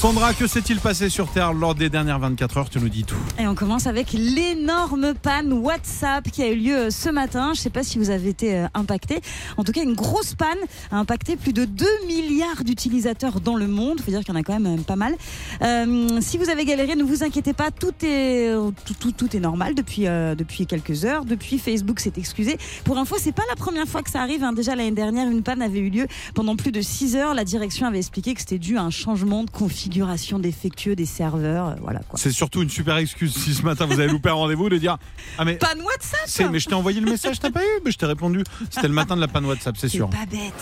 Sandra, 0.00 0.32
que 0.32 0.46
s'est-il 0.46 0.80
passé 0.80 1.10
sur 1.10 1.30
Terre 1.30 1.52
lors 1.52 1.74
des 1.74 1.90
dernières 1.90 2.18
24 2.18 2.56
heures 2.56 2.70
Tu 2.70 2.80
nous 2.80 2.88
dis 2.88 3.04
tout. 3.04 3.18
Et 3.38 3.46
on 3.46 3.54
commence 3.54 3.86
avec 3.86 4.14
l'énorme 4.14 5.12
panne 5.12 5.52
WhatsApp 5.52 6.24
qui 6.30 6.42
a 6.42 6.48
eu 6.48 6.56
lieu 6.56 6.90
ce 6.90 7.10
matin. 7.10 7.48
Je 7.52 7.58
ne 7.58 7.62
sais 7.64 7.68
pas 7.70 7.82
si 7.82 7.98
vous 7.98 8.08
avez 8.08 8.30
été 8.30 8.56
euh, 8.56 8.66
impacté. 8.72 9.20
En 9.58 9.62
tout 9.62 9.72
cas, 9.72 9.82
une 9.82 9.92
grosse 9.92 10.34
panne 10.34 10.56
a 10.90 10.96
impacté 10.96 11.36
plus 11.36 11.52
de 11.52 11.66
2 11.66 11.86
milliards 12.06 12.64
d'utilisateurs 12.64 13.40
dans 13.42 13.56
le 13.56 13.66
monde. 13.66 13.96
Il 13.98 14.04
faut 14.04 14.10
dire 14.10 14.20
qu'il 14.20 14.32
y 14.32 14.36
en 14.38 14.40
a 14.40 14.42
quand 14.42 14.58
même 14.58 14.78
euh, 14.78 14.82
pas 14.82 14.96
mal. 14.96 15.14
Euh, 15.60 16.18
si 16.22 16.38
vous 16.38 16.48
avez 16.48 16.64
galéré, 16.64 16.96
ne 16.96 17.04
vous 17.04 17.22
inquiétez 17.22 17.52
pas. 17.52 17.70
Tout 17.70 17.92
est, 18.02 18.54
tout, 18.86 18.94
tout, 18.98 19.12
tout 19.12 19.36
est 19.36 19.40
normal 19.40 19.74
depuis, 19.74 20.04
depuis 20.04 20.66
quelques 20.66 21.04
heures. 21.04 21.26
Depuis, 21.26 21.58
Facebook 21.58 22.00
s'est 22.00 22.14
excusé. 22.16 22.56
Pour 22.84 22.96
info, 22.96 23.16
c'est 23.18 23.32
pas 23.32 23.44
la 23.50 23.56
première 23.56 23.86
fois 23.86 24.02
que 24.02 24.10
ça 24.10 24.22
arrive. 24.22 24.44
hein. 24.44 24.54
Déjà 24.54 24.74
l'année 24.74 24.92
dernière, 24.92 25.28
une 25.28 25.42
panne 25.42 25.60
avait 25.60 25.80
eu 25.80 25.90
lieu 25.90 26.06
pendant 26.34 26.56
plus 26.56 26.72
de 26.72 26.80
6 26.80 27.16
heures. 27.16 27.34
La 27.34 27.44
direction 27.44 27.86
avait 27.86 27.98
expliqué 27.98 28.32
que 28.32 28.40
c'était 28.40 28.58
dû 28.58 28.78
à 28.78 28.82
un 28.82 28.90
changement 28.90 29.44
de 29.44 29.50
configuration 29.50 29.89
défectueux 30.38 30.94
des 30.96 31.04
serveurs. 31.06 31.68
Euh, 31.68 31.74
Voilà 31.82 32.00
quoi. 32.08 32.18
C'est 32.18 32.30
surtout 32.32 32.62
une 32.62 32.70
super 32.70 32.96
excuse 32.96 33.34
si 33.34 33.54
ce 33.54 33.62
matin 33.62 33.86
vous 33.86 33.98
avez 34.00 34.08
loupé 34.10 34.28
un 34.30 34.34
rendez-vous 34.34 34.68
de 34.68 34.78
dire 34.78 34.96
Ah, 35.38 35.44
mais. 35.44 35.54
Panne 35.56 35.80
WhatsApp 35.82 36.20
c'est- 36.26 36.48
mais 36.48 36.58
je 36.60 36.68
t'ai 36.68 36.74
envoyé 36.74 37.00
le 37.00 37.10
message, 37.10 37.38
t'as 37.40 37.50
pas 37.50 37.62
eu? 37.62 37.80
Mais 37.84 37.90
je 37.90 37.98
t'ai 37.98 38.06
répondu. 38.06 38.42
C'était 38.70 38.88
le 38.88 38.94
matin 38.94 39.16
de 39.16 39.20
la 39.20 39.28
panne 39.28 39.44
WhatsApp, 39.46 39.76
c'est 39.76 39.88
C'est 39.88 39.96
sûr. 39.96 40.08
pas 40.10 40.26
bête. 40.30 40.52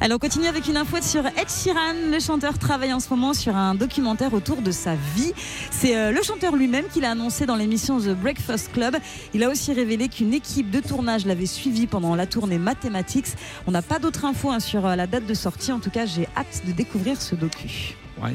Alors 0.00 0.16
on 0.16 0.18
continue 0.18 0.46
avec 0.46 0.66
une 0.68 0.76
info 0.76 0.96
sur 1.02 1.24
Ed 1.26 1.48
Sheeran. 1.48 2.10
Le 2.10 2.18
chanteur 2.20 2.58
travaille 2.58 2.92
en 2.92 3.00
ce 3.00 3.08
moment 3.10 3.34
sur 3.34 3.56
un 3.56 3.74
documentaire 3.74 4.32
autour 4.34 4.62
de 4.62 4.70
sa 4.70 4.94
vie. 5.16 5.32
C'est 5.70 5.96
euh, 5.96 6.12
le 6.12 6.22
chanteur 6.22 6.56
lui-même 6.56 6.84
qui 6.92 7.00
l'a 7.00 7.10
annoncé 7.12 7.46
dans 7.46 7.56
l'émission 7.56 7.98
The 8.00 8.10
Breakfast 8.14 8.72
Club. 8.72 8.96
Il 9.34 9.42
a 9.44 9.48
aussi 9.50 9.72
révélé 9.72 10.08
qu'une 10.08 10.34
équipe 10.34 10.70
de 10.70 10.80
tournage 10.80 11.26
l'avait 11.26 11.46
suivi 11.46 11.86
pendant 11.86 12.14
la 12.14 12.26
tournée 12.26 12.58
Mathematics. 12.58 13.26
On 13.66 13.70
n'a 13.70 13.82
pas 13.82 13.98
d'autres 13.98 14.24
infos 14.24 14.50
hein, 14.50 14.60
sur 14.60 14.86
euh, 14.86 14.96
la 14.96 15.06
date 15.06 15.26
de 15.26 15.34
sortie. 15.34 15.72
En 15.72 15.80
tout 15.80 15.90
cas, 15.90 16.06
j'ai 16.06 16.26
hâte 16.36 16.62
de 16.66 16.72
découvrir 16.72 17.20
ce 17.20 17.34
docu. 17.34 17.94
Ouais. 18.22 18.34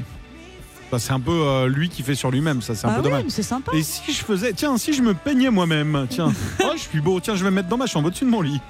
Bah, 0.92 1.00
c'est 1.00 1.12
un 1.14 1.20
peu 1.20 1.32
euh, 1.32 1.68
lui 1.68 1.90
qui 1.90 2.04
fait 2.04 2.14
sur 2.16 2.30
lui-même, 2.30 2.62
ça, 2.62 2.76
c'est 2.76 2.86
un 2.86 2.90
Ah 2.92 2.94
peu 2.96 3.00
oui, 3.00 3.04
dommage. 3.06 3.24
mais 3.26 3.30
c'est 3.32 3.42
sympa. 3.44 3.72
Et 3.76 3.82
si 3.82 4.14
je 4.14 4.24
faisais, 4.24 4.54
tiens, 4.54 4.78
si 4.78 4.94
je 4.94 5.02
me 5.02 5.14
peignais 5.14 5.50
moi-même, 5.50 6.06
tiens, 6.10 6.32
oh, 6.64 6.72
je 6.76 6.82
suis 6.82 7.02
beau, 7.02 7.20
tiens, 7.20 7.36
je 7.36 7.44
vais 7.44 7.50
me 7.50 7.56
mettre 7.56 7.70
dans 7.70 7.78
ma 7.78 7.88
chambre 7.88 8.08
au-dessus 8.10 8.26
de 8.26 8.30
mon 8.30 8.42
lit. 8.42 8.62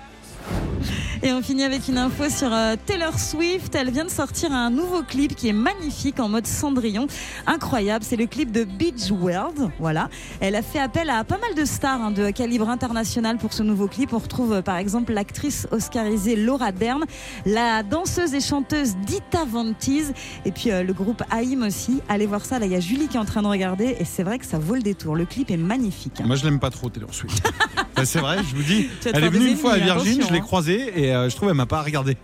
Et 1.25 1.31
on 1.31 1.41
finit 1.41 1.63
avec 1.63 1.87
une 1.87 1.97
info 1.97 2.29
sur 2.29 2.51
euh, 2.51 2.75
Taylor 2.85 3.17
Swift. 3.17 3.73
Elle 3.75 3.91
vient 3.91 4.03
de 4.03 4.09
sortir 4.09 4.51
un 4.51 4.69
nouveau 4.69 5.03
clip 5.03 5.35
qui 5.37 5.47
est 5.47 5.53
magnifique 5.53 6.19
en 6.19 6.27
mode 6.27 6.45
Cendrillon. 6.45 7.07
Incroyable, 7.47 8.03
c'est 8.05 8.17
le 8.17 8.25
clip 8.25 8.51
de 8.51 8.65
Beach 8.65 9.09
World. 9.09 9.69
Voilà. 9.79 10.09
Elle 10.41 10.53
a 10.55 10.61
fait 10.61 10.79
appel 10.79 11.09
à 11.09 11.23
pas 11.23 11.37
mal 11.37 11.55
de 11.55 11.63
stars 11.63 12.01
hein, 12.01 12.11
de 12.11 12.29
calibre 12.31 12.67
international 12.69 13.37
pour 13.37 13.53
ce 13.53 13.63
nouveau 13.63 13.87
clip. 13.87 14.11
On 14.11 14.17
retrouve 14.17 14.51
euh, 14.51 14.61
par 14.61 14.75
exemple 14.75 15.13
l'actrice 15.13 15.65
oscarisée 15.71 16.35
Laura 16.35 16.73
Dern, 16.73 17.05
la 17.45 17.83
danseuse 17.83 18.33
et 18.33 18.41
chanteuse 18.41 18.97
Dita 19.05 19.45
Von 19.45 19.73
Teese 19.79 20.11
et 20.43 20.51
puis 20.51 20.71
euh, 20.71 20.83
le 20.83 20.91
groupe 20.91 21.23
AIM 21.31 21.63
aussi. 21.63 22.01
Allez 22.09 22.25
voir 22.25 22.43
ça, 22.43 22.59
là 22.59 22.65
il 22.65 22.73
y 22.73 22.75
a 22.75 22.81
Julie 22.81 23.07
qui 23.07 23.15
est 23.15 23.21
en 23.21 23.25
train 23.25 23.43
de 23.43 23.47
regarder 23.47 23.95
et 23.97 24.03
c'est 24.03 24.23
vrai 24.23 24.39
que 24.39 24.45
ça 24.45 24.59
vaut 24.59 24.75
le 24.75 24.81
détour. 24.81 25.15
Le 25.15 25.23
clip 25.25 25.49
est 25.51 25.57
magnifique. 25.57 26.19
hein. 26.19 26.25
Moi, 26.27 26.35
je 26.35 26.43
l'aime 26.43 26.59
pas 26.59 26.69
trop, 26.69 26.89
Taylor 26.89 27.13
Swift. 27.13 27.49
C'est 28.03 28.19
vrai, 28.19 28.37
je 28.49 28.55
vous 28.55 28.63
dis, 28.63 28.89
elle 29.13 29.23
est 29.23 29.29
venue 29.29 29.47
une 29.51 29.57
fois 29.57 29.73
à 29.73 29.77
Virgin, 29.77 30.21
je 30.27 30.31
l'ai 30.33 30.39
hein. 30.39 30.41
croisée 30.41 30.91
et 30.95 31.13
euh, 31.15 31.29
je 31.29 31.35
trouve 31.35 31.49
elle 31.49 31.55
m'a 31.55 31.65
pas 31.65 31.81
regardé. 31.81 32.17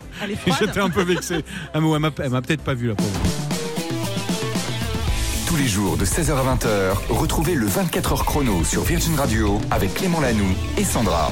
J'étais 0.59 0.79
un 0.79 0.89
peu 0.89 1.03
vexé. 1.03 1.43
Ah, 1.73 1.79
mais 1.79 1.87
ouais, 1.87 1.95
elle 1.95 2.01
m'a- 2.01 2.11
elle 2.23 2.29
m'a 2.31 2.41
peut-être 2.41 2.63
pas 2.63 2.73
vu 2.73 2.87
la 2.87 2.95
pauvre. 2.95 3.09
Tous 5.47 5.55
les 5.55 5.67
jours 5.67 5.97
de 5.97 6.05
16h 6.05 6.31
à 6.31 6.55
20h, 6.55 6.93
retrouvez 7.09 7.55
le 7.55 7.67
24h 7.67 8.23
chrono 8.23 8.63
sur 8.63 8.83
Virgin 8.83 9.15
Radio 9.15 9.59
avec 9.71 9.93
Clément 9.95 10.19
Lanoux 10.21 10.53
et 10.77 10.83
Sandra. 10.83 11.31